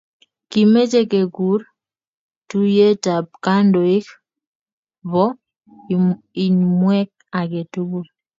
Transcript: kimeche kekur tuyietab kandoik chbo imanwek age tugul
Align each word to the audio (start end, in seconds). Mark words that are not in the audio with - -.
kimeche 0.51 1.01
kekur 1.11 1.59
tuyietab 2.49 3.25
kandoik 3.45 4.05
chbo 5.01 5.23
imanwek 6.45 7.09
age 7.39 7.61
tugul 7.73 8.05